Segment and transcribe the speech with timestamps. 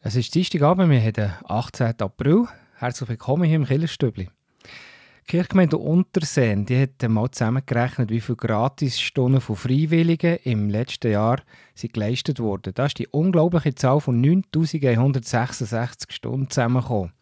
[0.00, 2.00] Es ist Dienstagabend, wir haben den 18.
[2.00, 2.46] April.
[2.76, 4.28] Herzlich willkommen hier im Killerstübli.
[4.62, 11.40] Die Kirchgemeinde Unterseen die hat mal zusammengerechnet, wie viele Gratisstunden von Freiwilligen im letzten Jahr
[11.74, 12.74] sind geleistet wurden.
[12.74, 17.12] Da ist die unglaubliche Zahl von 9166 Stunden zusammengekommen.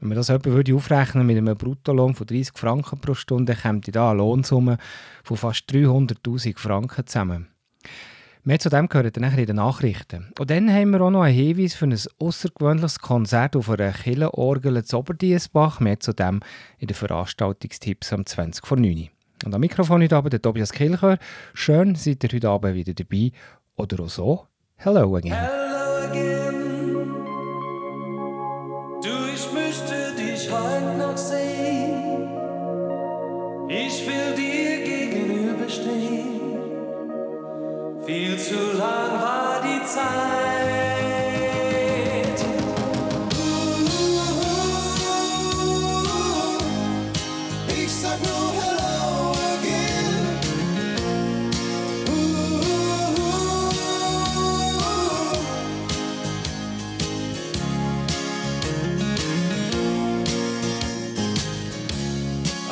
[0.00, 3.96] Wenn man das etwa würde aufrechnen mit einem Bruttolohn von 30 Franken pro Stunde, kommt
[3.96, 4.76] da eine Lohnsumme
[5.24, 7.48] von fast 300'000 Franken zusammen.
[8.42, 10.32] Mehr zu dem gehört dann in den Nachrichten.
[10.38, 14.82] Und dann haben wir auch noch einen Hinweis für ein außergewöhnliches Konzert auf einer Killenorgel
[14.82, 15.80] zu Oberdiesbach.
[15.80, 16.40] Mehr zu dem
[16.78, 19.10] in den Veranstaltungstipps am 20 vor 9
[19.44, 21.18] Und am Mikrofon heute Abend der Tobias Kilcher.
[21.52, 23.32] Schön, seid ihr heute Abend wieder dabei.
[23.76, 24.46] Oder auch so.
[24.76, 25.34] Hello again.
[25.34, 26.49] Hello again.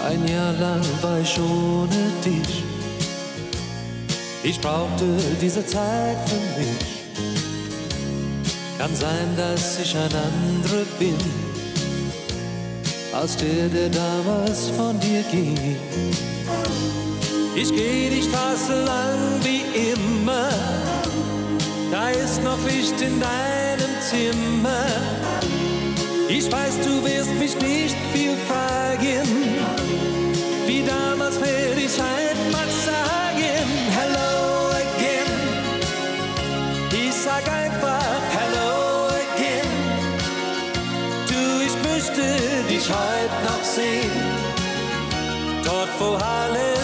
[0.09, 2.65] Ein Jahr lang war ich ohne dich.
[4.43, 5.05] Ich brauchte
[5.41, 6.88] diese Zeit für mich.
[8.79, 11.17] Kann sein, dass ich ein anderer bin,
[13.13, 15.59] als der, der damals von dir ging.
[17.57, 20.49] Ich geh die Straße lang wie immer.
[21.91, 24.87] Da ist noch Licht in deinem Zimmer.
[26.29, 29.27] Ich weiß, du wirst mich nicht viel fragen.
[30.69, 32.28] Wie damals werde ich einfach
[42.89, 44.11] dich heute noch sehen.
[45.65, 46.78] Dort, wo alles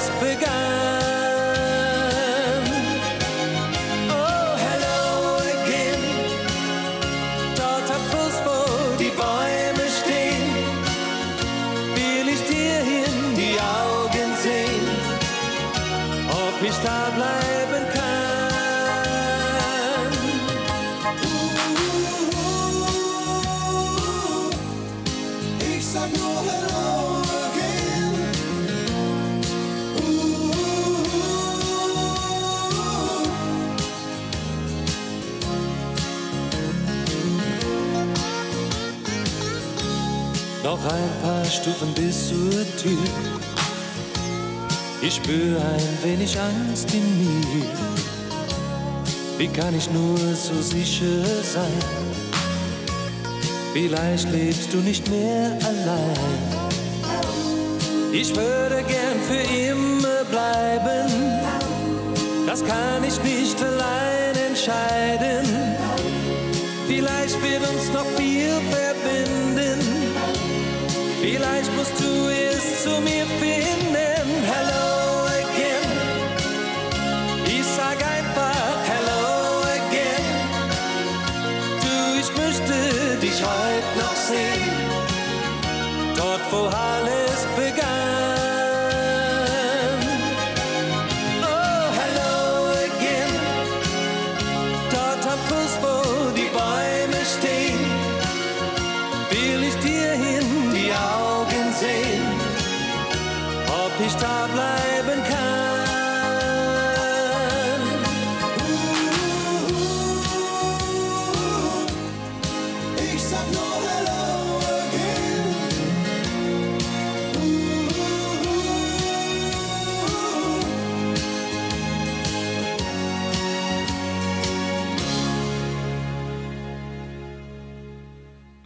[40.84, 42.98] Noch ein paar Stufen bis zur Tür.
[45.00, 47.66] Ich spüre ein wenig Angst in mir.
[49.38, 51.72] Wie kann ich nur so sicher sein?
[53.72, 56.70] Vielleicht lebst du nicht mehr allein.
[58.12, 61.10] Ich würde gern für immer bleiben.
[62.46, 65.46] Das kann ich nicht allein entscheiden.
[66.86, 69.43] Vielleicht wird uns noch viel verbinden.
[71.26, 74.44] Vielleicht musst du es zu mir finden.
[74.44, 74.73] Hello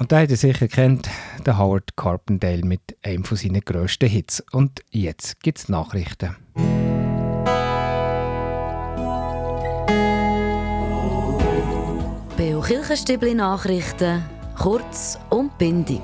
[0.09, 1.07] Und da hat ihr sicher kennt,
[1.45, 4.43] der Howard Carpendale mit einem von seinen grössten Hits.
[4.53, 6.35] Und jetzt gibt's Nachrichten.
[12.39, 14.25] Beo Kirchenstübli Nachrichten,
[14.57, 16.01] kurz und bindig.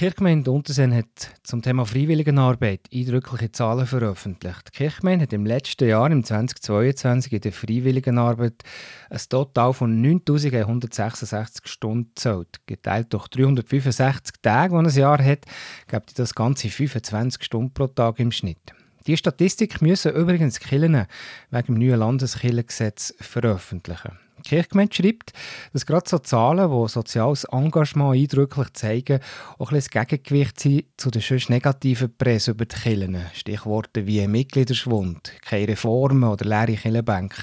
[0.00, 4.68] Die Kirchgemeinde Unterseen hat zum Thema Freiwilligenarbeit eindrückliche Zahlen veröffentlicht.
[4.68, 8.62] Die Kirchgemeinde hat im letzten Jahr, im 2022, in der Freiwilligenarbeit
[9.10, 12.60] ein Total von 9166 Stunden gezählt.
[12.64, 15.44] Geteilt durch 365 Tage, die ein Jahr hat,
[15.86, 18.72] gibt das Ganze 25 Stunden pro Tag im Schnitt.
[19.06, 21.04] Die Statistik müssen übrigens Kirchen
[21.50, 24.18] wegen dem neuen Landeskirchengesetz veröffentlichen.
[24.42, 25.32] Kirchgemeinde schreibt,
[25.72, 29.20] dass gerade so Zahlen, die soziales Engagement eindrücklich zeigen,
[29.58, 33.18] auch ein bisschen das Gegengewicht sind zu der sonst negativen Presse über die Kirchen.
[33.34, 37.42] Stichworte wie Mitgliederschwund, keine Reformen oder leere Kirchenbänke,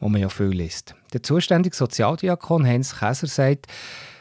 [0.00, 0.94] wo man ja viel liest.
[1.12, 3.66] Der zuständige Sozialdiakon Heinz Käser sagt,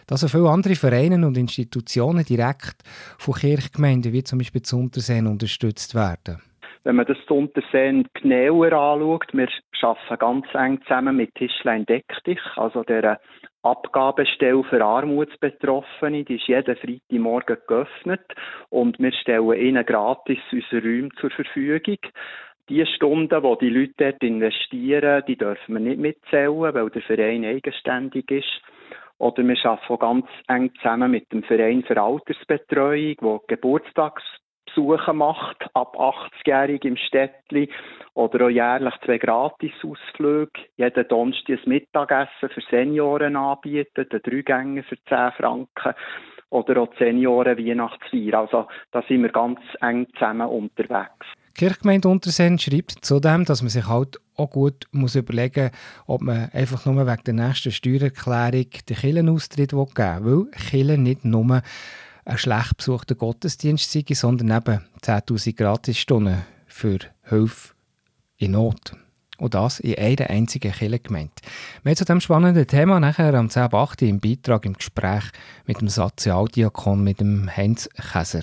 [0.08, 2.84] dass auch viele andere Vereine und Institutionen direkt
[3.18, 6.42] von Kirchgemeinden, wie zum Beispiel zu Unterseen, unterstützt werden.
[6.84, 9.50] Wenn man das zu Untersehen genauer anschaut, wir
[9.84, 13.20] arbeiten ganz eng zusammen mit Tischlein Deck dich, also der
[13.64, 16.24] Abgabestelle für Armutsbetroffene.
[16.24, 18.22] Die ist jeden Freitagmorgen geöffnet
[18.70, 21.98] und wir stellen ihnen gratis unsere Räume zur Verfügung.
[22.70, 27.46] Die Stunden, die die Leute dort investieren, die dürfen wir nicht mitzählen, weil der Verein
[27.46, 28.62] eigenständig ist.
[29.20, 33.56] Oder wir arbeiten auch ganz eng zusammen mit dem Verein für Altersbetreuung, der
[34.68, 37.70] Geburtstagsbesuche macht, ab 80-jährig im Städtli.
[38.14, 40.52] Oder auch jährlich zwei Gratisausflüge.
[40.78, 45.94] Jeden Donnerstag ein Mittagessen für Senioren anbieten, den Dreigänger für 10 Franken.
[46.50, 48.40] Oder auch Senioren Weihnachtsfeier.
[48.40, 51.26] Also da sind wir ganz eng zusammen unterwegs.
[51.56, 55.72] Kirchgemeinde Unterseen schreibt zudem, dass man sich halt auch gut muss überlegen
[56.06, 61.26] ob man einfach nur wegen der nächsten Steuererklärung den Kirchenaustritt geben will, weil Kirche nicht
[61.26, 61.62] nur
[62.28, 67.74] ein schlecht besuchter Gottesdienst sei, sondern eben 10'000 Gratisstunden für Hilfe
[68.38, 68.94] in Not.
[69.38, 71.32] Und das in einer einzigen Kirchengemeinde.
[71.84, 74.08] Mehr zu diesem spannenden Thema nachher am 10.8.
[74.08, 75.26] im Beitrag im Gespräch
[75.66, 78.42] mit dem Sozialdiakon, mit dem Heinz Käser.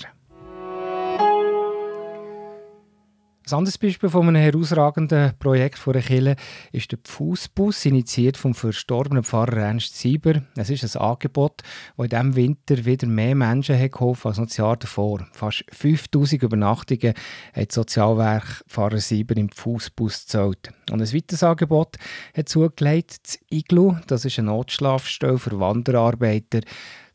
[3.46, 6.37] Ein anderes Beispiel von einem herausragenden Projekt von der Kirche
[6.73, 10.43] ist der Fußbus, initiiert vom verstorbenen Pfarrer Ernst Sieber.
[10.56, 11.61] Es ist ein Angebot,
[11.94, 15.26] das in diesem Winter wieder mehr Menschen hat geholfen als noch das Jahr davor.
[15.32, 17.12] Fast 5000 Übernachtungen
[17.52, 20.73] hat das Sozialwerk Pfarrer Sieber im Fußbus gezahlt.
[20.91, 21.99] Und ein weiteres Angebot
[22.35, 26.62] hat zugelegt, das Iglu, das ist eine Notschlafstelle für Wanderarbeiter.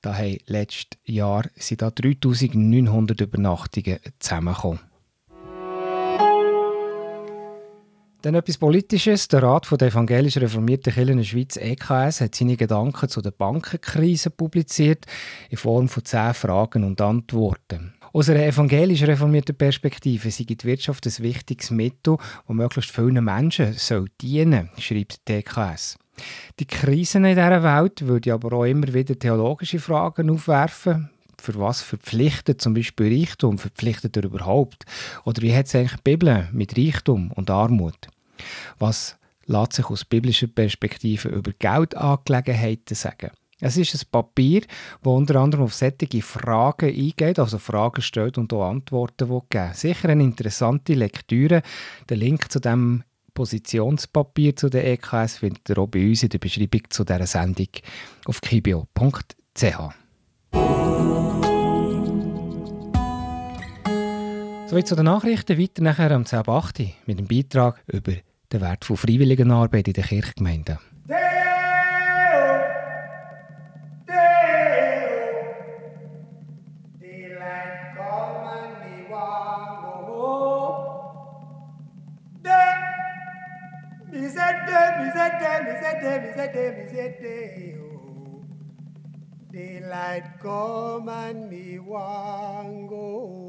[0.01, 4.88] Da haben letztes Jahr sind da 3900 Übernachtungen zusammengekommen.
[8.21, 9.29] Dann etwas Politisches.
[9.29, 13.31] Der Rat der evangelisch reformierten Kirchen in der Schweiz, EKS, hat seine Gedanken zu der
[13.31, 15.05] Bankenkrise publiziert,
[15.49, 17.93] in Form von zehn Fragen und Antworten.
[18.11, 23.71] Aus einer evangelisch reformierten Perspektive sei die Wirtschaft ein wichtiges Mittel, das möglichst vielen Menschen
[23.73, 25.97] soll dienen soll, schreibt die EKS.
[26.59, 31.09] Die Krisen in dieser Welt würden aber auch immer wieder theologische Fragen aufwerfen.
[31.39, 33.57] Für was verpflichtet zum Beispiel Reichtum?
[33.57, 34.85] Verpflichtet er überhaupt?
[35.25, 38.07] Oder wie hat es eigentlich die Bibel mit Reichtum und Armut?
[38.77, 43.31] Was lässt sich aus biblischer Perspektive über Geldangelegenheiten sagen?
[43.61, 48.53] Es ist ein Papier, das unter anderem auf solche Fragen eingeht, also Fragen stellt und
[48.53, 51.61] auch Antworten geben Sicher eine interessante Lektüre.
[52.09, 53.03] Den Link zu dem
[53.33, 57.67] Positionspapier zu der EKS findet ihr auch bei uns in der Beschreibung zu dieser Sendung
[58.25, 59.75] auf kibio.ch.
[64.69, 65.57] Soweit zu den Nachrichten.
[65.57, 66.91] Weiter nachher am 10.8.
[67.07, 68.11] mit dem Beitrag über
[68.53, 70.77] den Wert von Freiwilligenarbeit in den Kirchgemeinden.
[89.51, 93.48] Daylight come and me want go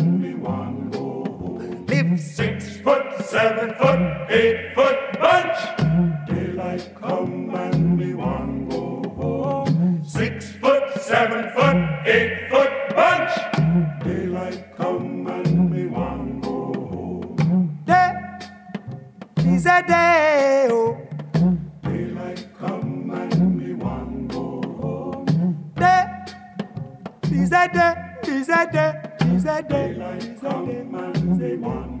[2.17, 3.99] six foot, seven foot,
[4.29, 6.27] eight foot bunch.
[6.27, 10.03] Daylight come and me want go home.
[10.03, 13.31] Six foot, seven foot, eight foot bunch.
[14.03, 17.83] Daylight come and me want go home.
[17.85, 18.13] Day
[19.37, 20.67] is a day.
[20.69, 20.97] Oh.
[21.83, 25.71] Daylight come and me want go home.
[25.75, 26.05] Day
[27.31, 27.95] is a day.
[28.27, 28.93] Is a day.
[29.33, 29.93] Is a day.
[29.93, 32.00] Daylight come and me want.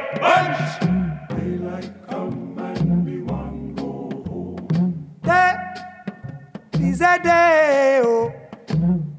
[7.19, 8.01] day.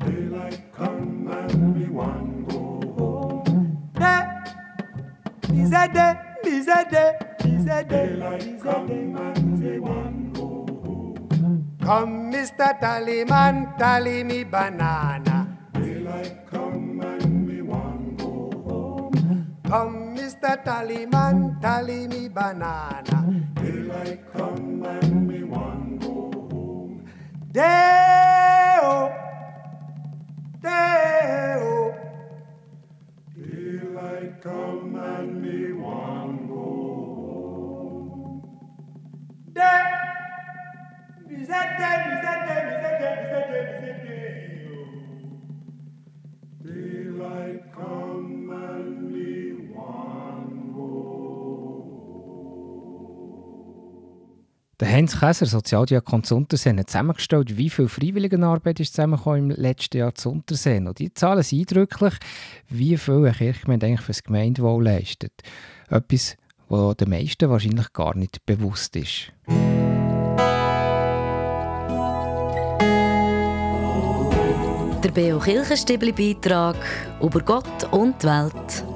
[0.06, 1.86] Daylight come and we
[2.48, 2.60] go
[2.96, 3.92] home.
[3.94, 4.22] Day
[5.54, 7.12] is day, is day, is day,
[7.44, 8.16] is a day,
[11.82, 12.78] Come, Mr.
[12.80, 15.58] Tallyman, tally me banana.
[15.74, 19.58] Daylight come and we want go home.
[19.66, 20.62] Come, Mr.
[20.64, 23.18] Tallyman, tally me banana.
[23.56, 25.71] Daylight come and we go
[27.54, 29.12] home.
[29.12, 29.12] Day-o,
[30.62, 31.94] day-o.
[33.36, 38.42] Daylight come and we want go home.
[39.52, 39.84] Day.
[41.28, 45.32] Misete, misete, misete, misete, misete.
[46.64, 49.41] Daylight come and we
[54.82, 59.98] Der Heinz Käser, Sozialdiakon zu Unterseen, hat zusammengestellt, wie viel Freiwilligenarbeit ist zusammengekommen im letzten
[59.98, 60.88] Jahr zu Unterseen.
[60.88, 62.14] Und die Zahlen sind eindrücklich,
[62.68, 65.34] wie viel eine Kirchgemeinde eigentlich für das Gemeindewohl leistet.
[65.88, 66.36] Etwas,
[66.68, 69.32] was den meisten wahrscheinlich gar nicht bewusst ist.
[75.04, 76.74] Der Beo Kirchenstibli Beitrag
[77.22, 78.91] über Gott und die Welt.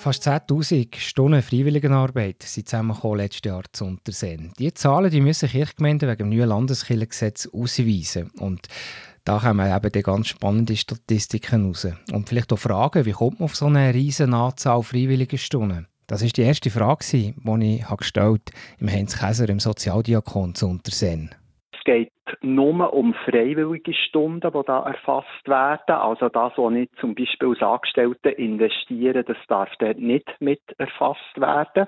[0.00, 4.50] Fast 10'000 Stunden Freiwilligenarbeit sind zusammengekommen letztes Jahr zu Unterseen.
[4.58, 8.30] Diese Zahlen die müssen Kirchgemeinden wegen dem neuen Landeskirchengesetz ausweisen.
[8.38, 8.66] Und
[9.24, 11.86] da kommen eben die ganz spannende Statistiken raus.
[12.14, 15.86] Und vielleicht auch Fragen, wie kommt man auf so eine riesen Anzahl freiwilliger Stunden?
[16.06, 17.34] Das ist die erste Frage, die
[17.76, 21.34] ich gestellt habe im Heinz Käser, im Sozialdiakon zu Unterseen.
[21.74, 22.10] Es geht
[22.42, 25.96] nur um freiwillige Stunden, die da erfasst werden.
[25.96, 31.40] Also das, was nicht zum Beispiel als Angestellte investieren, das darf dort nicht mit erfasst
[31.40, 31.86] werden.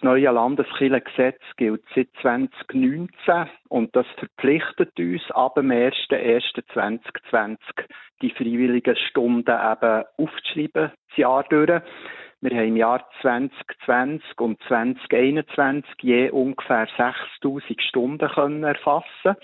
[0.00, 7.58] Das neue Landeskirchengesetz gilt seit 2019 und das verpflichtet uns ab dem 1.1.2020
[8.22, 11.82] die freiwilligen Stunden eben aufzuschreiben, das Jahr durch.
[12.42, 19.36] Wir haben im Jahr 2020 und 2021 je ungefähr 6000 Stunden können erfassen.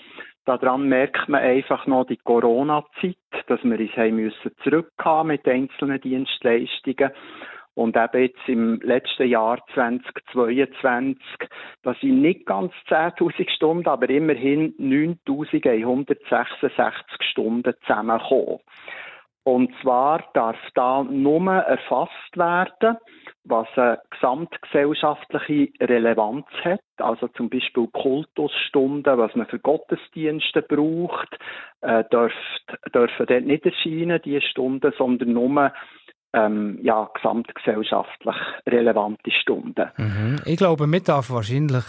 [0.45, 6.01] Daran merkt man einfach noch die Corona-Zeit, dass wir uns haben müssen zurückhaben mit einzelnen
[6.01, 7.11] Dienstleistungen.
[7.75, 11.21] Und eben jetzt im letzten Jahr 2022,
[11.83, 18.57] da sind nicht ganz 10.000 Stunden, aber immerhin 9.166 Stunden zusammengekommen.
[19.47, 22.97] Und zwar darf da nur erfasst werden,
[23.45, 26.81] was eine gesamtgesellschaftliche Relevanz hat.
[26.97, 31.29] Also zum Beispiel Kultusstunden, was man für Gottesdienste braucht,
[31.79, 32.35] äh, dürfen
[32.91, 35.71] dort nicht erscheinen, diese Stunden, sondern nur
[36.33, 38.35] ähm, ja, gesamtgesellschaftlich
[38.67, 39.91] relevante Stunden.
[39.95, 40.41] Mhm.
[40.43, 41.85] Ich glaube, man darf wahrscheinlich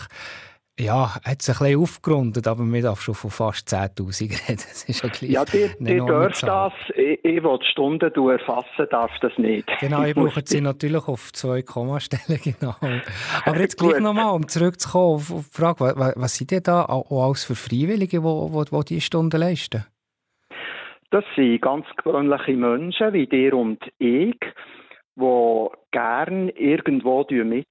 [0.78, 4.38] ja, hat es ein bisschen aufgerundet, aber wir darf schon von fast 10'000 reden.
[4.48, 6.72] Das ist ja gleich Ja, die, die das.
[6.94, 9.68] Ich, ich will die Stunden erfassen, darf das nicht.
[9.80, 12.74] Genau, ich brauche sie natürlich auf zwei Kommastellen, genau.
[13.44, 17.10] Aber jetzt gleich nochmal, um zurückzukommen auf die Frage, was, was sind denn da auch
[17.10, 19.84] alles für Freiwillige, die diese Stunden leisten?
[21.10, 24.38] Das sind ganz gewöhnliche Menschen, wie dir und ich,
[25.16, 25.68] die
[25.98, 27.64] gerne irgendwo mitarbeiten,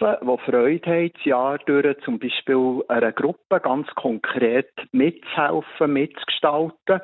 [0.00, 7.00] die Freude haben, das Jahr durch zum Beispiel einer Gruppe ganz konkret mitzuhelfen, mitzugestalten.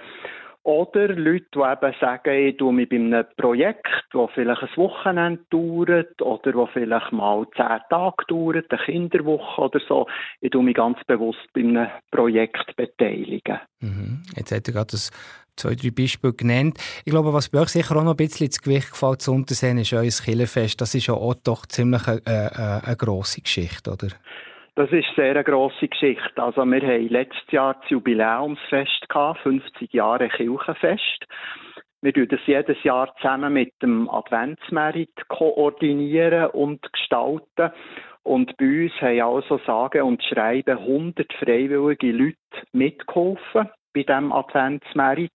[0.62, 5.42] Oder Leute, die eben sagen, ich tue mich bei einem Projekt, das vielleicht ein Wochenende
[5.50, 10.06] dauert oder das vielleicht mal zehn Tage dauert, eine Kinderwoche oder so,
[10.42, 13.58] ich tue mich ganz bewusst bei einem Projekt beteiligen.
[13.80, 14.22] Mhm.
[14.36, 15.10] Jetzt hat er gerade das
[15.56, 16.78] zwei, drei Beispiele genannt.
[17.04, 19.78] Ich glaube, was bei euch sicher auch noch ein bisschen ins Gewicht gefällt zu untersehen,
[19.78, 20.80] ist euer Killerfest.
[20.80, 24.08] Das ist ja auch doch ziemlich eine, eine, eine grosse Geschichte, oder?
[24.76, 26.42] Das ist sehr eine grosse Geschichte.
[26.42, 31.26] Also wir haben letztes Jahr das Jubiläumsfest gehabt, 50 Jahre Kirchenfest.
[32.02, 37.72] Wir tun das jedes Jahr zusammen mit dem Adventsmerit koordinieren und gestalten.
[38.22, 42.36] Und bei uns haben also sagen und schreiben 100 freiwillige Leute
[42.72, 45.32] mitgeholfen bei diesem Adventsmerit.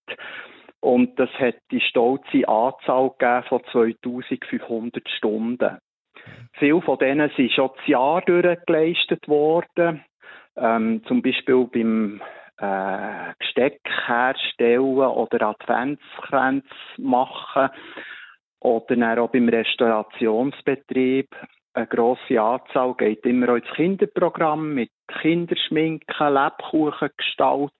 [0.80, 3.10] Und das hat die stolze Anzahl
[3.48, 5.78] von 2500 Stunden.
[6.52, 10.04] Viele von denen sind schon das Jahr durchgeleistet worden.
[10.56, 12.20] Ähm, zum Beispiel beim
[12.58, 17.68] äh, Gesteck herstellen oder Adventskränze machen
[18.60, 21.28] oder dann auch beim Restaurationsbetrieb.
[21.74, 27.70] Eine grosse Anzahl geht immer ins Kinderprogramm mit Kinderschminken, Lebkuchen gestalten,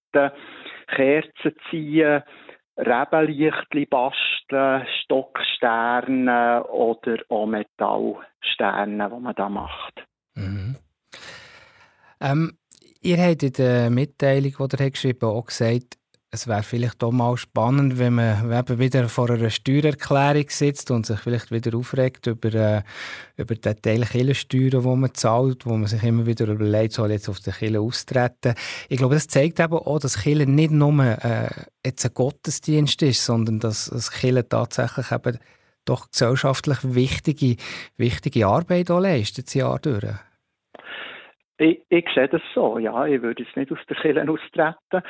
[0.89, 2.23] Kerzen ziehen,
[2.77, 10.05] Rebenlichtli basteln, Stocksterne oder auch Metallsterne, die man da macht.
[10.35, 10.77] Mhm.
[12.21, 12.59] Ähm,
[13.01, 15.99] ihr habt in der Mitteilung, die ihr geschrieben habt, auch gesagt,
[16.37, 21.07] es wäre vielleicht auch mal spannend, wenn man eben wieder vor einer Steuererklärung sitzt und
[21.07, 22.83] sich vielleicht wieder aufregt über, äh,
[23.39, 27.31] über den Teil Kirchensteuern, die man zahlt, wo man sich immer wieder überlegt, soll jetzt
[27.31, 28.55] auf den Kirche austreten.
[28.91, 31.49] Ich glaube, das zeigt eben auch, dass Kirche nicht nur äh,
[31.85, 35.39] jetzt ein Gottesdienst ist, sondern dass, dass Kirche tatsächlich eben
[35.87, 37.57] doch gesellschaftlich wichtige,
[37.97, 40.05] wichtige Arbeit auch leistet, das Jahr durch.
[41.59, 43.07] Ich, ich sehe das so, ja.
[43.07, 45.03] Ich würde jetzt nicht aus der Kirche austreten.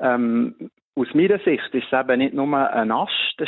[0.00, 3.06] Ähm, aus meiner Sicht ist es eben nicht nur eine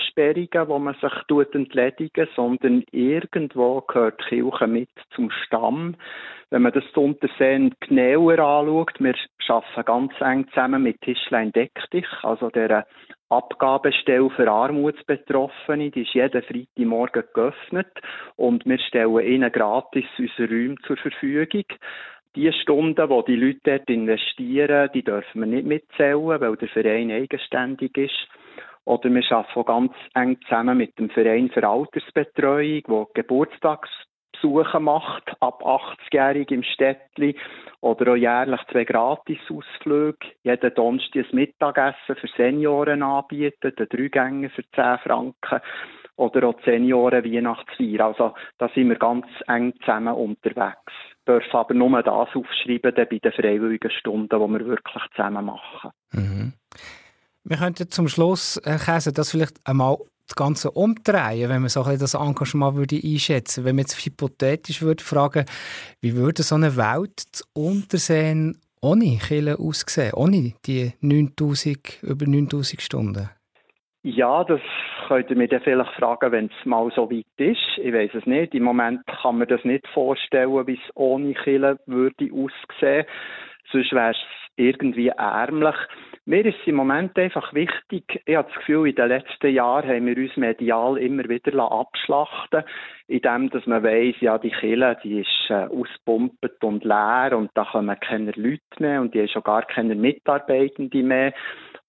[0.09, 5.95] Sperrige, wo man sich tut entledigen, sondern irgendwo gehört die Kirche mit zum Stamm.
[6.50, 9.15] Wenn man das Untersehen genauer anschaut, wir
[9.49, 12.85] arbeiten ganz eng zusammen mit Tischlein Deck dich, also der
[13.29, 17.93] Abgabestelle für Armutsbetroffene, die ist jeden Freitagmorgen geöffnet
[18.37, 21.65] und wir stellen ihnen gratis unsere Räume zur Verfügung
[22.37, 27.11] die Stunden, die die Leute dort investieren, die dürfen wir nicht mitzählen, weil der Verein
[27.11, 28.28] eigenständig ist.
[28.85, 35.64] Oder wir arbeiten ganz eng zusammen mit dem Verein für Altersbetreuung, der Geburtstagsbesuche macht, ab
[35.64, 37.37] 80-jährig im Städtli.
[37.81, 40.19] Oder auch jährlich zwei Gratisausflüge.
[40.45, 45.61] Jeden Donnerstag ein Mittagessen für Senioren anbieten, den Dreigänger für 10 Franken.
[46.16, 48.07] Oder auch Senioren Weihnachtsfeier.
[48.07, 50.93] Also da sind wir ganz eng zusammen unterwegs
[51.26, 55.90] dürfen aber nur das aufschreiben bei den freiwilligen Stunden, die wir wirklich zusammen machen.
[56.12, 56.52] Mhm.
[57.45, 61.85] Wir könnten zum Schluss, Herr Käse, das vielleicht einmal das Ganze umdrehen, wenn man so
[61.85, 63.68] ein das Engagement würde einschätzen würde.
[63.68, 65.45] Wenn man jetzt hypothetisch würde fragen,
[66.00, 72.82] wie würde so eine Welt zu Unterseen ohne Kille aussehen, ohne die 9000, über 9000
[72.82, 73.30] Stunden?
[74.08, 74.60] Ja, das
[75.08, 77.58] könnt ihr mir dann vielleicht fragen, wenn es mal so weit ist.
[77.76, 78.54] Ich weiß es nicht.
[78.54, 83.04] Im Moment kann man das nicht vorstellen, wie es ohne Kille würde aussehen.
[83.73, 84.16] Sonst wäre es
[84.54, 85.75] irgendwie ärmlich.
[86.25, 89.88] Mir ist es im Moment einfach wichtig, ich habe das Gefühl, in den letzten Jahren
[89.88, 92.62] haben wir uns medial immer wieder abschlachten
[93.08, 97.64] indem dass man weiss, ja, die Kille, die ist äh, auspumpt und leer und da
[97.64, 101.32] kommen keine Leute mehr und die haben schon gar keine Mitarbeitende mehr.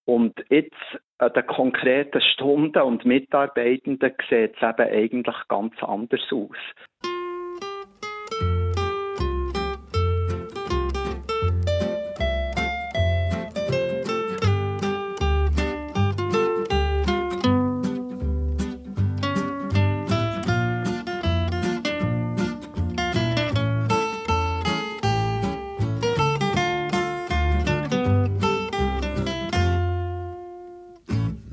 [0.07, 0.73] Und jetzt
[1.17, 7.16] an den konkreten Stunden und Mitarbeitenden sieht es eben eigentlich ganz anders aus.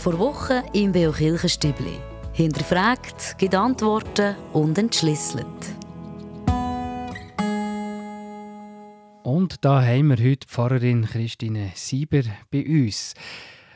[0.00, 1.98] Vor Woche im Beo Kirchenstübli.
[2.32, 5.46] Hinterfragt, gibt Antworten und entschlüsselt.
[9.22, 13.12] Und da haben wir heute Pfarrerin Christine Sieber bei uns.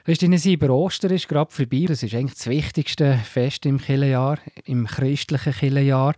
[0.06, 1.84] Christine Sieber, Ostern ist gerade vorbei.
[1.86, 6.14] Das ist eigentlich das wichtigste Fest im Kirchenjahr, im christlichen Kirchenjahr.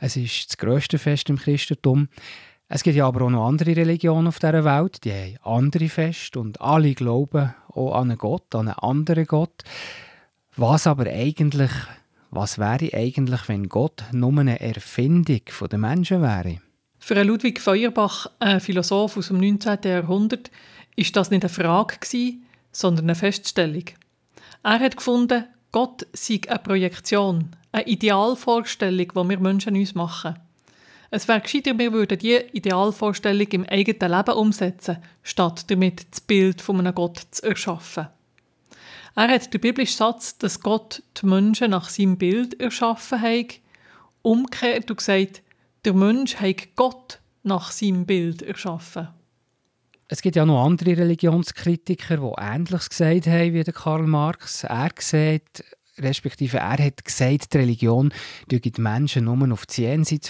[0.00, 2.08] Es ist das grösste Fest im Christentum.
[2.66, 6.40] Es gibt ja aber auch noch andere Religionen auf dieser Welt, die haben andere Feste
[6.40, 9.64] und alle glauben auch an einen Gott, an einen anderen Gott.
[10.56, 11.70] Was aber eigentlich,
[12.30, 16.60] was wäre eigentlich, wenn Gott nur eine Erfindung der Menschen wäre?
[16.98, 19.78] Für Ludwig Feuerbach, ein Philosoph aus dem 19.
[19.84, 20.50] Jahrhundert,
[20.96, 21.96] ist das nicht eine Frage
[22.72, 23.84] sondern eine Feststellung.
[24.62, 30.34] Er hat gefunden, Gott sei eine Projektion, eine Idealvorstellung, die wir Menschen uns machen.
[31.12, 36.60] Es wäre gescheiter, wir würden diese Idealvorstellung im eigenen Leben umsetzen, statt damit das Bild
[36.60, 38.08] von einem Gott zu erschaffen.
[39.16, 43.60] Er hat den biblischen Satz, dass Gott die Menschen nach seinem Bild erschaffen hat,
[44.22, 45.42] umgekehrt und gesagt,
[45.84, 49.08] der Mensch hat Gott nach seinem Bild erschaffen.
[50.06, 54.64] Es gibt ja noch andere Religionskritiker, die Ähnliches gesagt haben wie Karl Marx.
[54.64, 55.64] Er gesagt,
[55.98, 58.12] respektive er hat gesagt, die Religion
[58.50, 60.28] die Menschen nur auf die Jenseits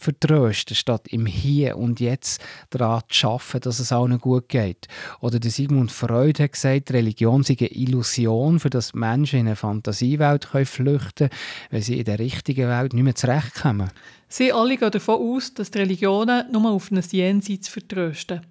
[0.00, 4.88] vertrösten, statt im Hier und Jetzt daran zu arbeiten, dass es allen gut geht.
[5.20, 9.56] Oder der Sigmund Freud hat gesagt, Religion sei eine Illusion, für dass Menschen in eine
[9.56, 11.30] Fantasiewelt können flüchten können,
[11.70, 13.90] wenn sie in der richtigen Welt nicht mehr zurechtkommen.
[14.28, 18.42] Sie alle gehen davon aus, dass die Religionen nur auf ein Jenseits vertrösten.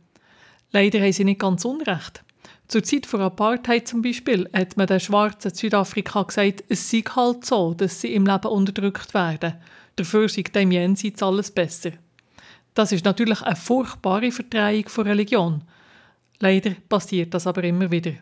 [0.72, 2.24] Leider haben sie nicht ganz unrecht.
[2.68, 7.46] Zur Zeit von Apartheid zum Beispiel hat man den Schwarzen Südafrika gesagt, es sei halt
[7.46, 9.54] so, dass sie im Leben unterdrückt werden.
[9.98, 11.92] Dafür sei dem Jenseits alles besser.
[12.74, 15.64] Das ist natürlich eine furchtbare Verdrehung von Religion.
[16.40, 18.14] Leider passiert das aber immer wieder.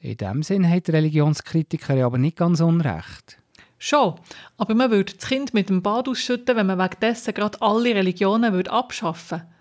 [0.00, 3.38] In dem Sinn hat der Religionskritiker aber nicht ganz unrecht.
[3.78, 4.14] Schon,
[4.58, 7.94] aber man würde das Kind mit dem Bad ausschütten, wenn man wegen dessen gerade alle
[7.94, 9.54] Religionen würde abschaffen würde.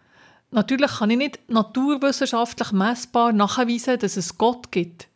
[0.54, 5.08] Natürlich kann ich nicht naturwissenschaftlich messbar nachweisen, dass es Gott gibt.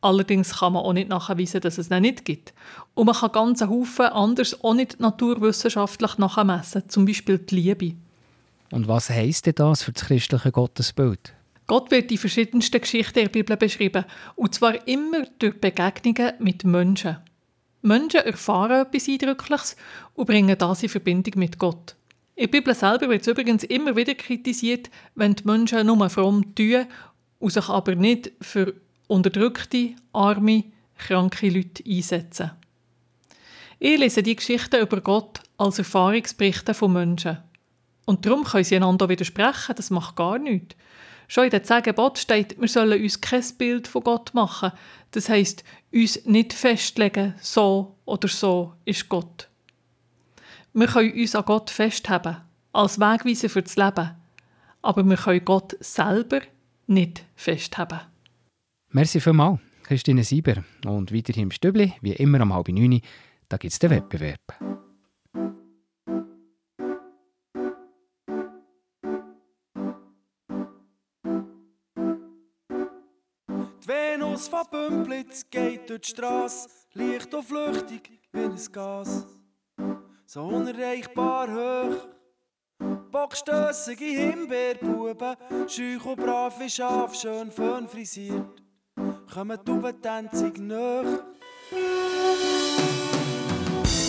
[0.00, 2.54] Allerdings kann man auch nicht nachweisen, dass es ihn nicht gibt.
[2.94, 7.94] Und man kann ganz Haufen anders auch nicht naturwissenschaftlich nachmessen, zum Beispiel die Liebe.
[8.70, 11.34] Und was heisst denn das für das christliche Gottesbild?
[11.66, 14.04] Gott wird in verschiedensten Geschichten der Bibel beschrieben,
[14.36, 17.18] und zwar immer durch Begegnungen mit Menschen.
[17.82, 19.76] Menschen erfahren etwas Eindrückliches
[20.14, 21.96] und bringen das in Verbindung mit Gott.
[22.36, 26.54] In der Bibel selber wird es übrigens immer wieder kritisiert, wenn die Menschen nur fromm
[26.54, 26.86] tun
[27.38, 28.74] und sich aber nicht für
[29.08, 30.64] unterdrückte, arme,
[30.96, 32.52] kranke Leute einsetzen.
[33.80, 37.38] Ich lese die Geschichten über Gott als Erfahrungsberichte von Menschen.
[38.06, 40.76] Und darum können sie einander widersprechen, das macht gar nichts.
[41.28, 44.72] Schon in den zehn Geboten steht, wir sollen uns kein Bild von Gott machen.
[45.10, 49.48] Das heisst, uns nicht festlegen, so oder so ist Gott.
[50.72, 52.38] Wir können uns an Gott festhalten,
[52.72, 54.10] als Wegweiser für das Leben.
[54.80, 56.40] Aber wir können Gott selber
[56.86, 58.00] nicht festhalten.
[58.90, 60.64] Merci vielmals, Christine Sieber.
[60.86, 63.02] Und weiter hier im Stübli, wie immer am halb neun,
[63.50, 64.40] da gibt es den Wettbewerb.
[73.82, 79.26] Die Venus von Bümplitz geht durch die Strasse, leicht und flüchtig wie ein Gas.
[80.24, 82.08] So unerreichbar hoch.
[83.10, 88.67] Bockstössige Himbeerbuben, scheuch und brav wie Schaf, schön fön frisiert.
[89.32, 91.04] Kommen Tubentänzig nach.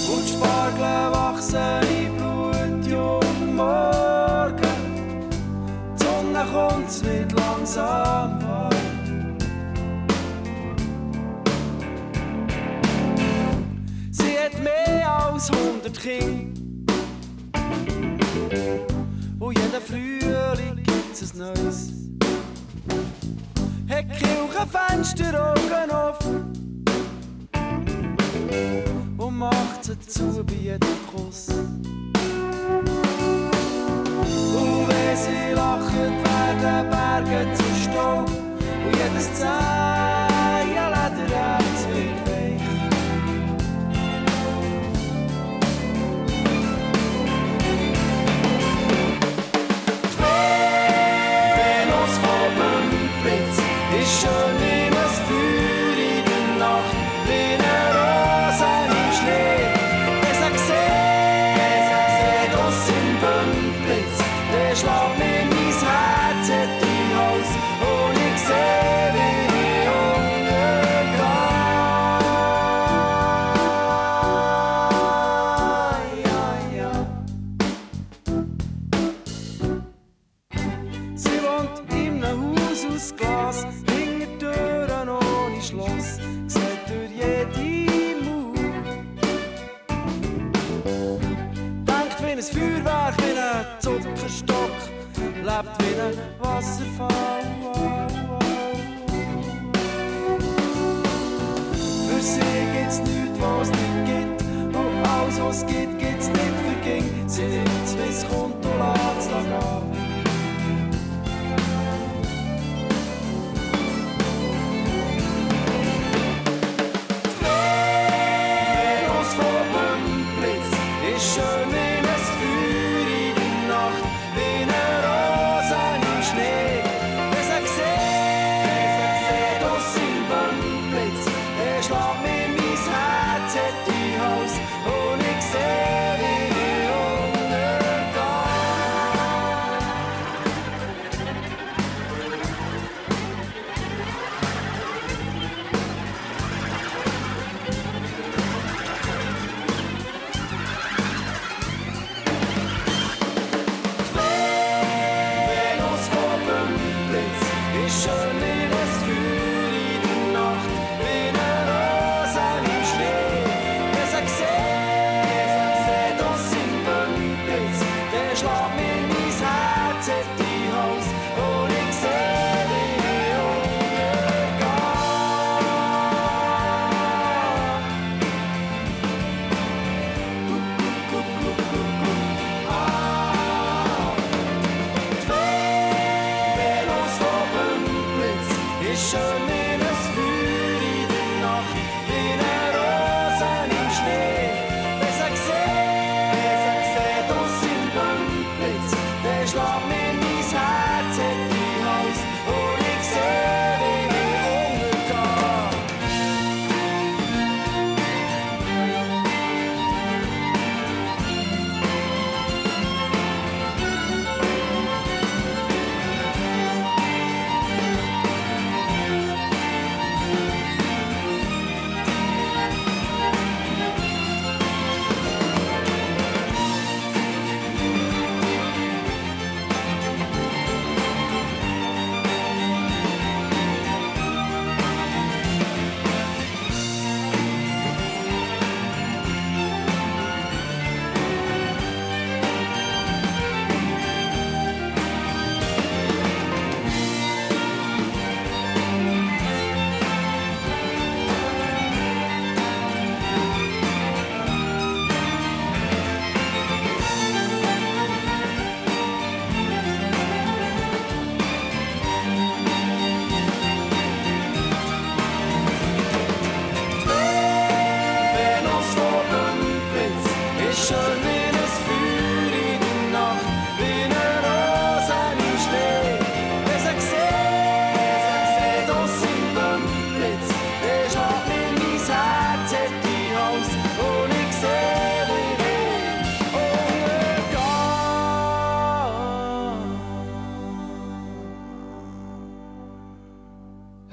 [0.07, 4.59] Und die Spargel wachsen in Blut, jung morgen.
[5.93, 9.37] Die Sonne kommt nicht langsam warm.
[14.11, 16.59] Sie hat mehr als 100 Kinder.
[19.39, 21.99] Und jeden Frühling gibt's ein neues.
[23.99, 26.53] Hat Kirchenfenster Augen offen.
[29.17, 31.49] Und macht sie zu bei jedem Kuss.
[31.49, 31.67] Und
[34.87, 38.29] wenn sie lachen, werden Berge zu Staub.
[38.29, 41.58] Und jedes Zehen Lederherz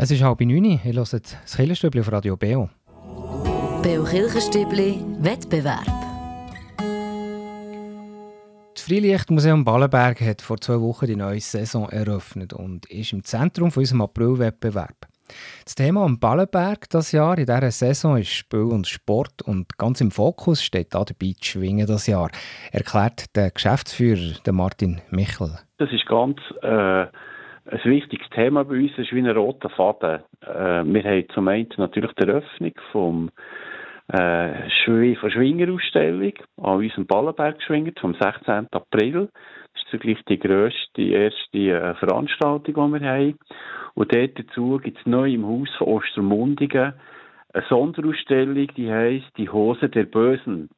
[0.06, 0.64] Es ist halb neun.
[0.64, 2.70] Ihr hört das Killerstübli auf Radio Beo.
[3.82, 5.84] Beo Kirchenstübli Wettbewerb.
[8.72, 13.72] Das Freilichtmuseum Ballenberg hat vor zwei Wochen die neue Saison eröffnet und ist im Zentrum
[13.72, 15.08] von unserem Aprilwettbewerb.
[15.64, 20.00] Das Thema am Ballenberg das Jahr in dieser Saison ist Spiel und Sport und ganz
[20.00, 22.30] im Fokus steht da dabei das Schwingen das Jahr,
[22.70, 25.58] erklärt der Geschäftsführer der Martin Michel.
[25.78, 27.06] Das ist ganz äh
[27.68, 30.22] ein wichtiges Thema bei uns ist wie ein roter Faden.
[30.40, 33.30] Äh, wir haben zum einen natürlich die Eröffnung vom
[34.08, 38.68] äh, von Schwingerausstellung an unserem Ballenberg geschwingert vom 16.
[38.70, 39.28] April.
[39.72, 43.38] Das ist zugleich die grösste, erste äh, Veranstaltung, die wir haben.
[43.94, 46.92] Und dort dazu gibt es neu im Haus von Ostermundigen
[47.52, 50.68] eine Sonderausstellung, die heisst Die Hose der Bösen.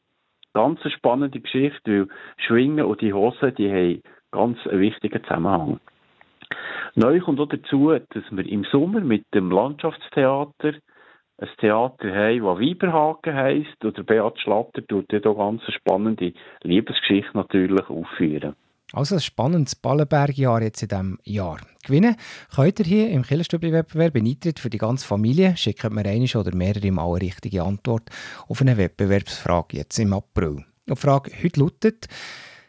[0.55, 5.81] Ganz eine spannende Geschichte, weil Schwingen und die Hose, die haben ganz einen wichtigen Zusammenhang.
[6.94, 10.74] Neu kommt auch dazu, dass wir im Sommer mit dem Landschaftstheater
[11.40, 13.85] ein Theater haben, das Weiberhaken heisst.
[13.85, 18.55] Und der Beat Schlatter tut hier ganz spannende Liebesgeschichte natürlich aufführen.
[18.92, 21.59] Also ein spannendes Ballenbergjahr jetzt in diesem Jahr.
[21.85, 22.16] Gewinnen
[22.55, 25.57] könnt ihr hier im Killerstübli-Wettbewerb einen Eintritt für die ganze Familie.
[25.59, 28.09] Schickt mir eine oder mehrere Mal eine richtige Antwort
[28.48, 30.64] auf eine Wettbewerbsfrage jetzt im April.
[30.88, 32.09] Die Frage heute lautet,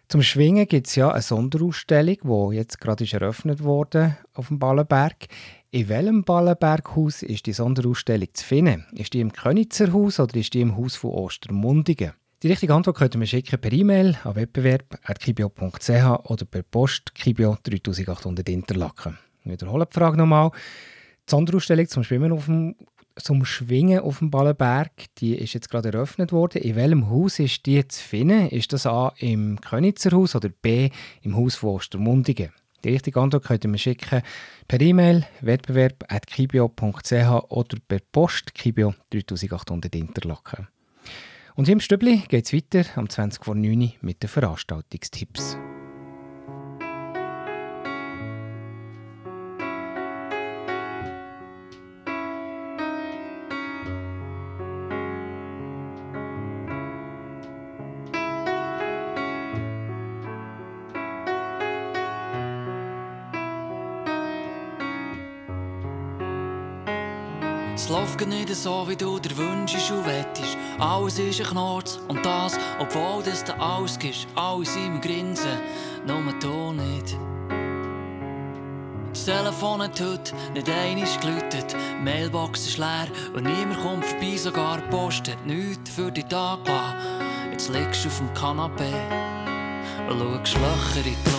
[0.09, 5.27] zum Schwingen gibt es ja eine Sonderausstellung, die jetzt gerade eröffnet wurde auf dem Ballenberg.
[5.69, 8.87] In welchem Ballenberghaus ist die Sonderausstellung zu finden?
[8.93, 12.13] Ist die im Könitzer Haus oder ist die im Haus von Ostermundigen?
[12.41, 17.57] Die richtige Antwort könnt ihr mir schicken per E-Mail an wettbewerb.kibio.ch oder per Post Kibio
[17.61, 19.19] 3800 Interlaken.
[19.43, 20.49] Ich wiederhole die Frage nochmal.
[20.49, 22.75] Die Sonderausstellung zum Schwimmen auf dem
[23.21, 26.61] zum Schwingen auf dem Ballenberg, die ist jetzt gerade eröffnet worden.
[26.61, 28.47] In welchem Haus ist die zu finden?
[28.49, 30.89] Ist das A im Könitzer Haus oder B
[31.21, 32.51] im Haus von Ostermundigen?
[32.83, 34.21] Die richtige Antwort könnt ihr mir schicken
[34.67, 37.11] per E-Mail wettbewerb.kibio.ch
[37.49, 40.67] oder per Post Kibio 3800 Interlaken.
[41.55, 45.57] Und hier im Stübli geht es weiter am 20 vor 9 mit den Veranstaltungstipps.
[67.89, 70.57] Läuft nicht so, wie du dir wünschst und wettest.
[70.79, 74.27] Alles ist ein Knorz und das, obwohl das du alles gibst.
[74.35, 75.59] Alles im Grinsen,
[76.05, 77.17] nur du nicht.
[79.11, 84.77] Das Telefon hat heute nicht einmal geläutet, Mailbox ist leer und niemand kommt vorbei, sogar
[84.77, 86.59] die Post hat nichts für die Tag.
[87.51, 88.93] Jetzt liegst du auf dem Kanapee
[90.09, 91.38] und schaust Löcher in die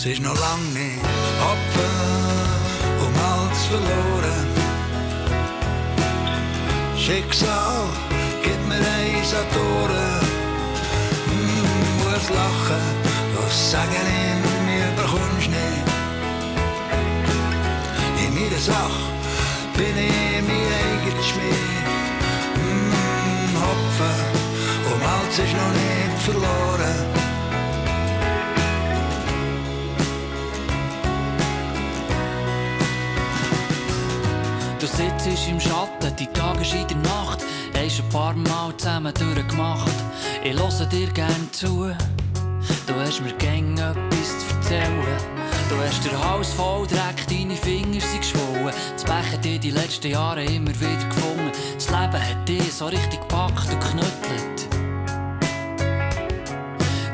[0.00, 1.04] Es ist noch lang nicht
[1.44, 1.92] Hopfen
[3.04, 4.46] um alles verloren.
[6.96, 7.84] Schicksal,
[8.42, 10.24] gib mir eins an die Ohren.
[11.26, 12.82] Mm, muss lachen,
[13.36, 15.86] was sagen in mir bekommst nicht.
[18.24, 19.04] In meiner Sache
[19.76, 21.86] bin ich mein eigener Schmied.
[22.56, 24.16] Mm, Hopfen,
[24.94, 27.19] um alles ist noch nicht verloren.
[34.90, 39.92] Du sitzt im Schatten, die Tage in der Nacht, hast ein paar Mal zusammen durchgemacht.
[40.42, 41.90] Ich höre dir gern zu,
[42.86, 45.40] du hast mir gern etwas zu erzählen.
[45.68, 48.74] Du hast den Hals voll Dreck, deine Finger sind geschwollen.
[48.92, 51.52] Das Becher dir die letzten Jahre immer wieder gefunden.
[51.74, 54.68] Das Leben hat dich so richtig gepackt und knüttelt.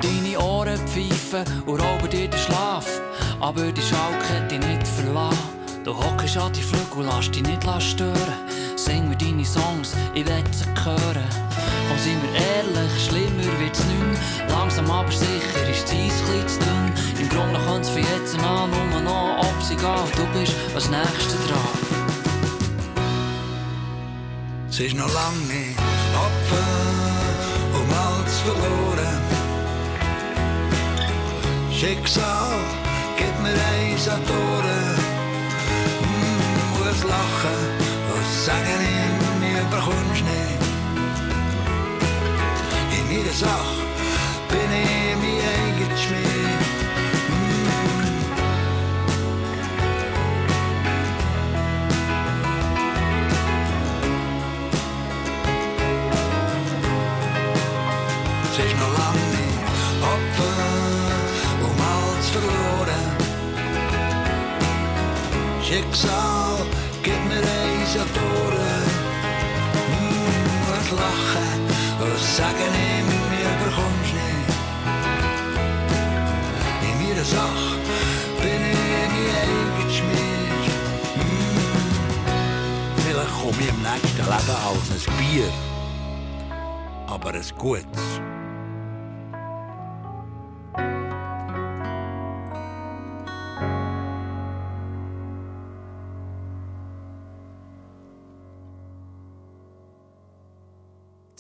[0.03, 2.87] Deine Ohren pfeifen und rauben dir den Schlaf,
[3.41, 5.56] aber die Schalke hat dich nicht verlassen.
[5.87, 8.34] Du hockst an die Flügel, lass dich nicht stören.
[8.74, 11.24] Sing mir deine Songs, ich will sie hören.
[11.89, 14.51] Komm, sind wir ehrlich, schlimmer wird's nicht.
[14.51, 16.93] Langsam aber sicher ist die Eis zu dünn.
[17.20, 20.18] Im Grunde könnte es für jetzt an nur noch ob sie geht.
[20.18, 21.78] Du bist als Nächster dran.
[24.68, 25.78] Es ist noch lang nicht
[26.16, 26.66] Opfer
[27.74, 29.20] um alles verloren.
[31.70, 32.59] Schicksal
[33.97, 34.97] Organisatoren.
[35.01, 35.06] Mm,
[36.97, 37.59] muss lachen
[38.15, 40.63] und sagen ihm, mir überkommst nicht.
[42.97, 43.83] In meiner Sache
[44.49, 46.25] bin ich mein eigener Schmied.
[58.53, 59.59] Es ist noch lange nicht
[60.03, 60.57] Opfer
[61.63, 63.05] um alles verloren.
[65.63, 66.76] Schicksal
[67.07, 68.87] gibt mir eins an die Ohren.
[69.93, 71.61] Mm, was lachen
[72.03, 74.51] und sagen ihm, mir überkommst nicht.
[76.87, 77.75] In meiner Sache
[78.43, 80.65] bin ich mein eigener Schmied.
[81.17, 81.59] Mm.
[83.05, 85.51] Vielleicht komme ich im nächsten Leben als ein Bier,
[87.07, 88.36] aber ein gutes.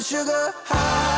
[0.00, 1.17] sugar high,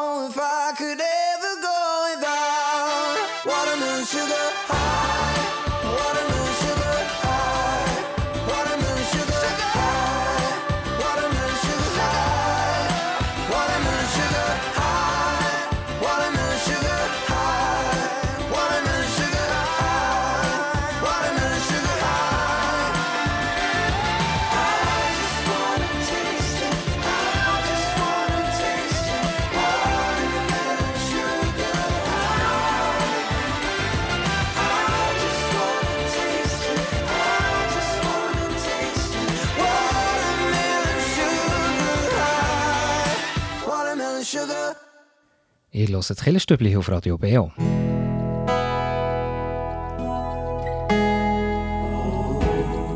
[45.81, 47.51] Ihr hört das Killerstübli auf Radio Beo.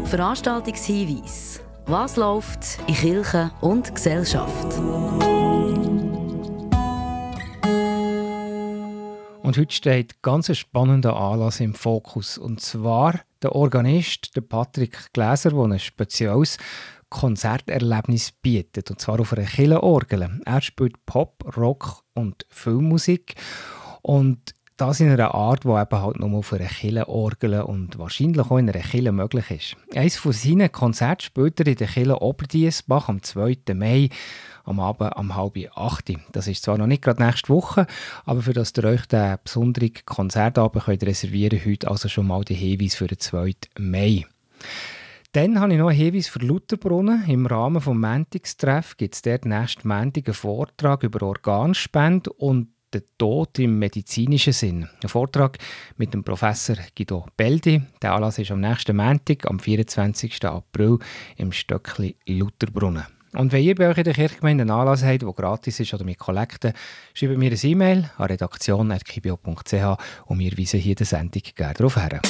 [0.06, 1.62] Veranstaltungshinweis.
[1.88, 4.78] Was läuft in Kirche und Gesellschaft?
[9.42, 12.38] Und heute steht ganz ein spannender Anlass im Fokus.
[12.38, 16.60] Und zwar der Organist, der Patrick Gläser, der ein spezielles
[17.16, 18.92] Konzerterlebnis bietet.
[18.92, 20.42] Und zwar auf einer Kirchenorgel.
[20.46, 23.36] Er spielt Pop, Rock und Filmmusik.
[24.02, 28.58] Und das in einer Art, die eben halt nur auf einer Kirchenorgel und wahrscheinlich auch
[28.58, 29.78] in einer Kirche möglich ist.
[29.96, 33.58] Eines von seinen Konzerten spielt er in der Kirche Oberdiesbach am 2.
[33.74, 34.10] Mai
[34.66, 36.12] am Abend um halb acht.
[36.34, 37.88] Das ist zwar noch nicht gerade nächste Woche,
[38.26, 42.58] aber für das ihr euch den besonderen Konzertabend könnt reservieren heute also schon mal den
[42.58, 43.54] Hinweis für den 2.
[43.80, 44.26] Mai.
[45.36, 47.26] Dann habe ich noch einen Hinweis für Lutherbrunnen.
[47.28, 53.02] Im Rahmen des Mäntigstreff gibt es dort nächsten Montag einen Vortrag über Organspende und den
[53.18, 54.88] Tod im medizinischen Sinn.
[55.04, 55.58] Ein Vortrag
[55.98, 57.82] mit dem Professor Guido Beldi.
[58.02, 60.46] Der Anlass ist am nächsten Montag, am 24.
[60.46, 61.00] April,
[61.36, 63.04] im Stöckli Lutherbrunnen.
[63.34, 66.06] Und wenn ihr bei euch in der Kirchgemeinde einen Anlass habt, der gratis ist oder
[66.06, 66.72] mit Kollekten,
[67.14, 69.74] schreibt mir eine E-Mail an redaktion.kibio.ch
[70.28, 72.22] und wir weisen hier die Sendung gerne darauf her.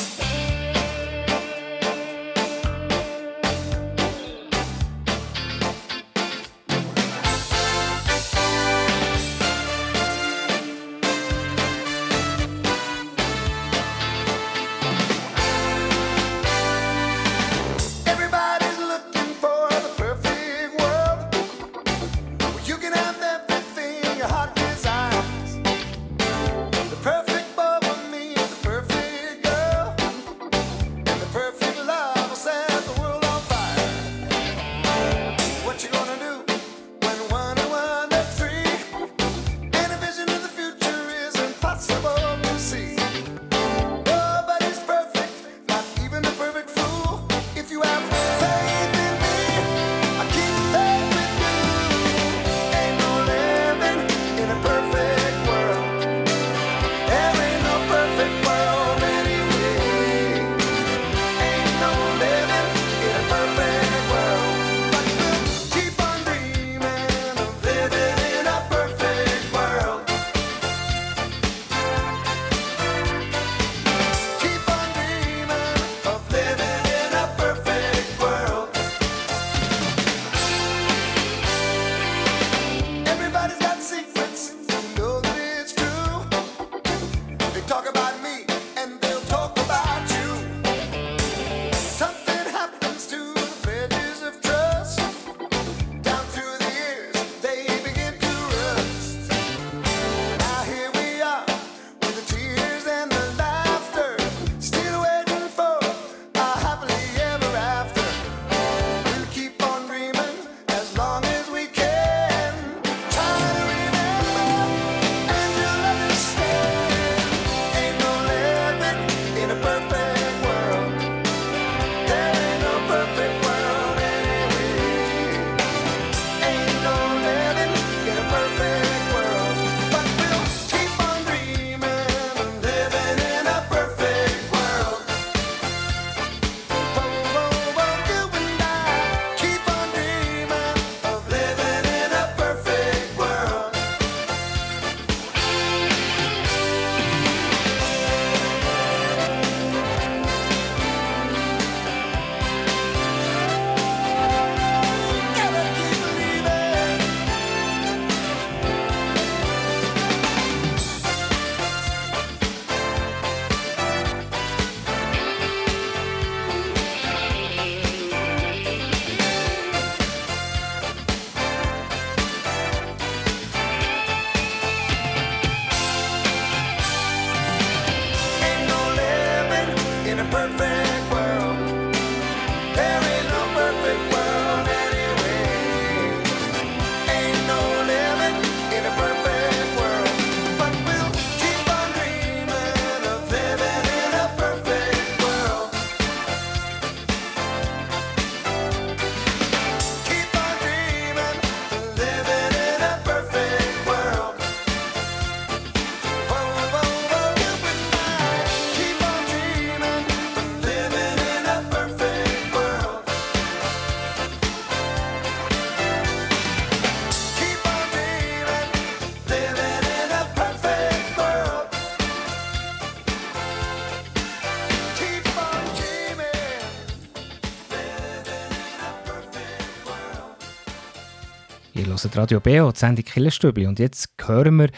[231.78, 234.70] Ihr hört Radio BO, die Sendung Killerstübli und jetzt hören wir,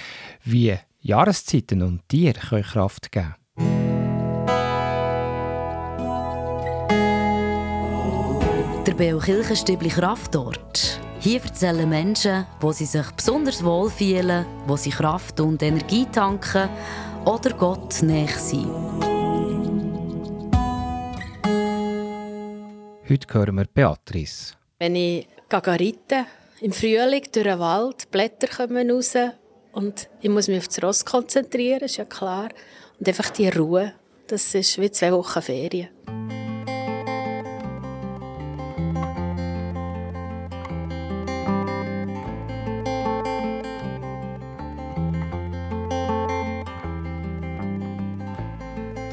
[0.43, 4.45] wie Jahreszeiten und Tiere können Kraft geben können.
[8.83, 10.99] Der BO Kirchenstübli Kraftort.
[11.19, 16.67] Hier erzählen Menschen, wo sie sich besonders wohl fühlen, wo sie Kraft und Energie tanken
[17.25, 18.71] oder Gott näher sind.
[23.07, 24.55] Heute hören wir Beatrice.
[24.79, 26.25] Wenn ich Gagarite
[26.61, 29.13] im Frühling durch den Wald, Blätter kommen raus
[29.71, 32.49] und ich muss mich auf das Ross konzentrieren, ist ja klar.
[32.99, 33.93] Und einfach die Ruhe,
[34.27, 35.89] das ist wie zwei Wochen Ferien.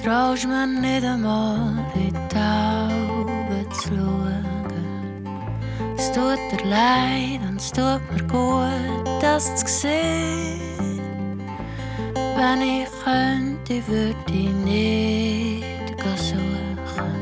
[0.02, 4.33] Traust mir nicht einmal in die Augen zu schauen.
[6.04, 11.40] Es tut dir leid und es tut mir gut, das zu sehen.
[12.36, 15.64] Wenn ich könnte, würde ich nicht
[16.18, 17.14] suchen.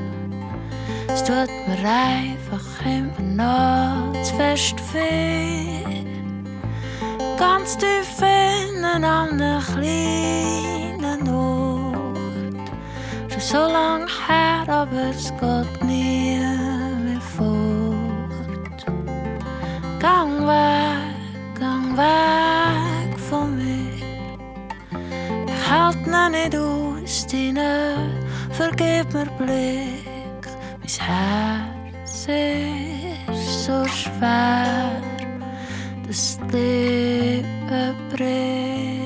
[1.06, 6.04] Es tut mir einfach immer noch zu fest weh.
[7.38, 12.72] Ganz tief innen an einem kleinen Ort.
[13.28, 16.51] Schon so lang her, aber es geht nie
[20.02, 24.02] Gang weg, gang weg von mir.
[25.46, 28.10] Ich halt noch nicht aus, deine
[28.50, 30.44] vergib mir Blick.
[30.80, 34.90] Mein Herz ist so schwer,
[36.08, 39.01] dass das Leben bricht.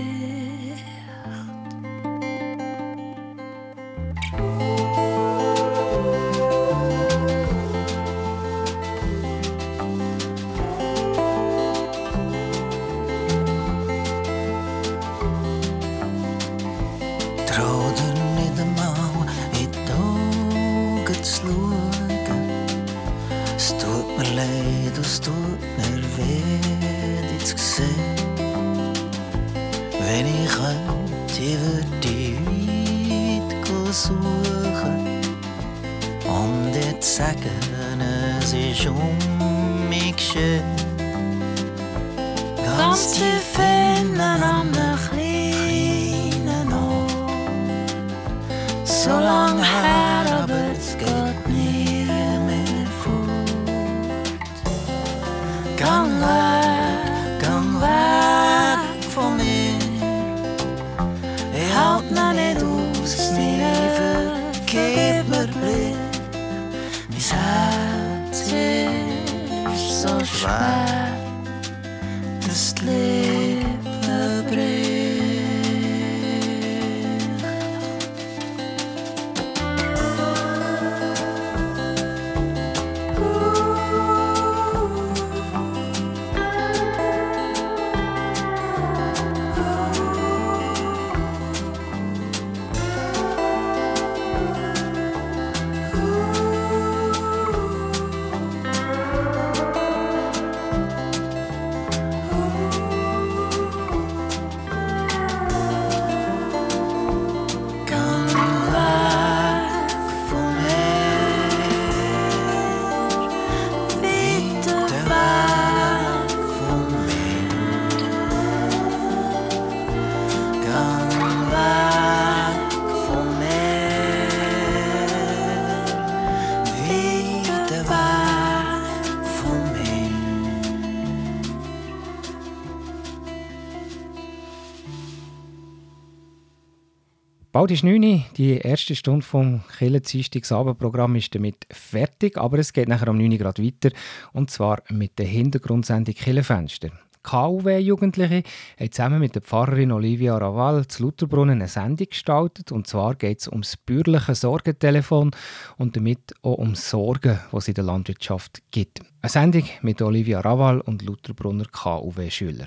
[137.56, 138.22] Bald ist 9 Uhr.
[138.36, 140.02] Die erste Stunde vom Killer
[140.50, 143.96] Abendprogramm ist damit fertig, aber es geht nachher um 9 Uhr gerade weiter
[144.34, 146.90] und zwar mit der Hintergrundsendung Killenfenster.
[147.22, 148.42] KUW-Jugendliche
[148.78, 152.72] haben zusammen mit der Pfarrerin Olivia Raval zu Lutherbrunnen eine Sendung gestaltet.
[152.72, 155.30] Und zwar geht es ums bürgerliche Sorgentelefon
[155.78, 159.00] und damit auch um Sorgen, die es in der Landwirtschaft gibt.
[159.22, 162.66] Eine Sendung mit Olivia Raval und Lutherbrunner KUW-Schüler.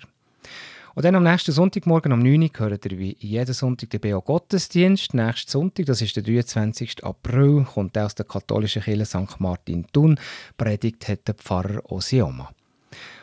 [0.96, 4.22] Und dann am nächsten Sonntagmorgen um 9 Uhr hört ihr wie jeden Sonntag den BO
[4.22, 5.14] Gottesdienst.
[5.14, 7.04] Nächsten Sonntag, das ist der 23.
[7.04, 9.40] April, kommt aus der katholischen Kirche St.
[9.40, 10.20] Martin Thun.
[10.58, 12.50] Predigt hat der Pfarrer Osioma.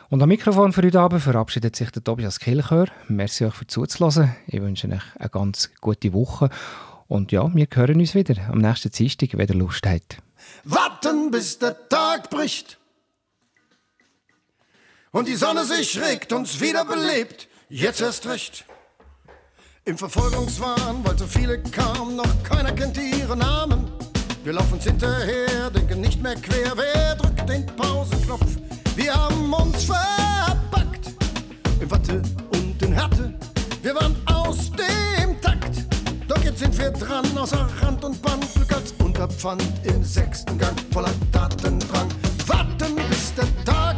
[0.09, 2.87] Und am Mikrofon für heute Abend verabschiedet sich der Tobias Kilchör.
[3.09, 4.33] Merci euch für zuzulassen.
[4.47, 6.49] Ich wünsche euch eine ganz gute Woche.
[7.07, 10.17] Und ja, wir hören uns wieder am nächsten Dienstag, wenn ihr Lust habt.
[10.63, 12.77] Warten, bis der Tag bricht
[15.11, 17.47] und die Sonne sich regt, uns wieder belebt.
[17.69, 18.63] Jetzt erst recht.
[19.83, 23.91] Im Verfolgungswahn, weil so viele kamen, noch keiner kennt ihre Namen.
[24.45, 26.71] Wir laufen uns hinterher, denken nicht mehr quer.
[26.77, 28.55] Wer drückt den Pausenknopf?
[28.95, 31.11] Wir haben uns verpackt
[31.81, 32.21] in Watte
[32.53, 33.33] und in Härte.
[33.81, 35.85] Wir waren aus dem Takt.
[36.25, 38.45] Doch jetzt sind wir dran, außer Rand und Band.
[38.55, 42.07] Glück als Unterpfand im sechsten Gang, voller Tatendrang.
[42.45, 43.97] Warten, bis der Tag!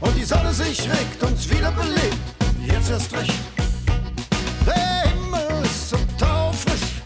[0.00, 2.16] Und die Sonne sich regt, uns wieder belebt.
[2.64, 3.34] Jetzt erst recht.
[4.66, 7.02] Der Himmel ist so taufrisch.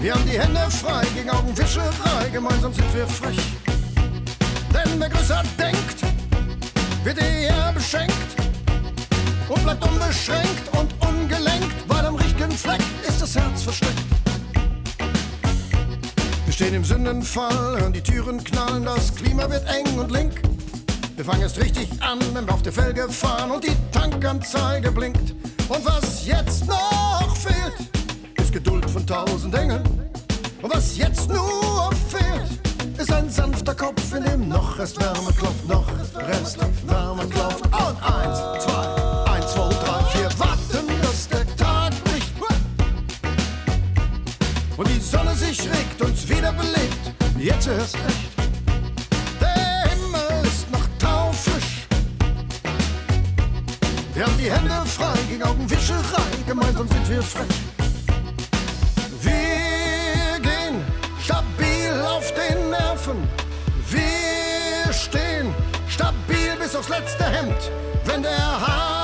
[0.00, 2.28] Wir haben die Hände frei gegen Augenwischerei.
[2.32, 3.38] Gemeinsam sind wir frech.
[4.74, 6.02] Denn wer größer denkt,
[7.04, 8.14] wird eher beschenkt
[9.48, 13.94] und bleibt unbeschränkt und ungelenkt, weil am richtigen Fleck ist das Herz versteckt.
[16.44, 20.40] Wir stehen im Sündenfall, hören die Türen knallen, das Klima wird eng und link.
[21.16, 25.32] Wir fangen erst richtig an, wenn wir auf der Felge fahren und die Tankanzeige blinkt.
[25.66, 27.88] Und was jetzt noch fehlt,
[28.38, 29.82] ist Geduld von tausend Engeln.
[30.60, 35.66] Und was jetzt nur fehlt, ist ein sanfter Kopf, in dem noch erst Wärme klopft,
[35.66, 35.86] noch
[36.28, 37.64] Rest Wärme klopft.
[37.64, 42.32] Und eins, zwei, eins, zwei, drei, vier, warten, dass der Tag bricht.
[44.76, 48.25] Und die Sonne sich regt, uns wieder belebt, jetzt erst recht.
[55.36, 57.46] Gegen Augenwischerei, gemeinsam sind wir frech.
[59.20, 60.82] Wir gehen
[61.22, 63.28] stabil auf den Nerven.
[63.90, 65.54] Wir stehen
[65.88, 67.70] stabil bis aufs letzte Hemd.
[68.04, 68.95] Wenn der Hagel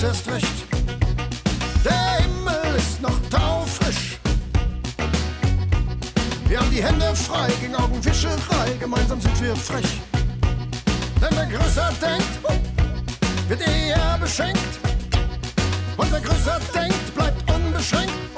[0.00, 0.64] Jetzt erst recht.
[1.84, 4.18] Der Himmel ist noch taufrisch.
[6.48, 8.72] Wir haben die Hände frei gegen Augenwischerei.
[8.80, 10.00] Gemeinsam sind wir frech.
[11.20, 12.30] Denn wer größer denkt,
[13.48, 14.78] wird eher beschenkt.
[15.98, 18.29] Und wer größer denkt, bleibt unbeschränkt